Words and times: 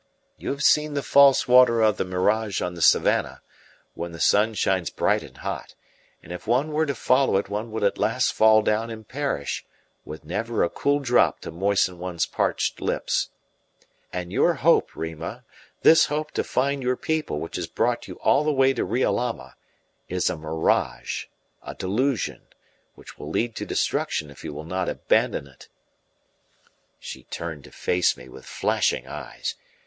You 0.39 0.49
have 0.49 0.63
seen 0.63 0.95
the 0.95 1.03
false 1.03 1.47
water 1.47 1.83
of 1.83 1.97
the 1.97 2.05
mirage 2.05 2.59
on 2.59 2.73
the 2.73 2.81
savannah, 2.81 3.43
when 3.93 4.13
the 4.13 4.19
sun 4.19 4.55
shines 4.55 4.89
bright 4.89 5.21
and 5.21 5.37
hot; 5.37 5.75
and 6.23 6.31
if 6.31 6.47
one 6.47 6.71
were 6.71 6.87
to 6.87 6.95
follow 6.95 7.37
it 7.37 7.49
one 7.49 7.69
would 7.69 7.83
at 7.83 7.99
last 7.99 8.33
fall 8.33 8.63
down 8.63 8.89
and 8.89 9.07
perish, 9.07 9.63
with 10.03 10.25
never 10.25 10.63
a 10.63 10.71
cool 10.71 10.97
drop 11.01 11.39
to 11.41 11.51
moisten 11.51 11.99
one's 11.99 12.25
parched 12.25 12.81
lips. 12.81 13.29
And 14.11 14.31
your 14.31 14.55
hope, 14.55 14.95
Rima 14.95 15.43
this 15.83 16.07
hope 16.07 16.31
to 16.31 16.43
find 16.43 16.81
your 16.81 16.97
people 16.97 17.39
which 17.39 17.57
has 17.57 17.67
brought 17.67 18.07
you 18.07 18.15
all 18.21 18.43
the 18.43 18.51
way 18.51 18.73
to 18.73 18.83
Riolama 18.83 19.53
is 20.09 20.31
a 20.31 20.35
mirage, 20.35 21.27
a 21.61 21.75
delusion, 21.75 22.41
which 22.95 23.19
will 23.19 23.29
lead 23.29 23.55
to 23.57 23.67
destruction 23.67 24.31
if 24.31 24.43
you 24.43 24.51
will 24.51 24.65
not 24.65 24.89
abandon 24.89 25.45
it." 25.45 25.67
She 26.99 27.25
turned 27.25 27.63
to 27.65 27.71
face 27.71 28.17
me 28.17 28.27
with 28.29 28.45
flashing 28.47 29.05
eyes. 29.07 29.53